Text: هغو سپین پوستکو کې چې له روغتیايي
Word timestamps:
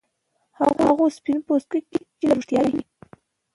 هغو 0.85 1.05
سپین 1.17 1.39
پوستکو 1.45 1.79
کې 1.91 1.99
چې 2.17 2.25
له 2.29 2.33
روغتیايي 2.37 2.81